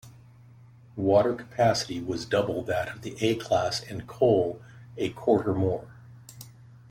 Water 0.95 1.35
capacity 1.35 2.01
was 2.01 2.25
double 2.25 2.63
that 2.63 2.87
of 2.89 3.03
the 3.03 3.15
A 3.23 3.35
class 3.35 3.83
and 3.87 4.07
coal 4.07 4.59
a 4.97 5.09
quarter 5.09 5.53
more. 5.53 5.89